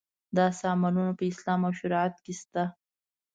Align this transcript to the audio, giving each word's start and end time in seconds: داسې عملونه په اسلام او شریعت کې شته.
داسې 0.37 0.63
عملونه 0.75 1.11
په 1.19 1.23
اسلام 1.31 1.61
او 1.67 1.73
شریعت 1.79 2.15
کې 2.23 2.33
شته. 2.39 2.63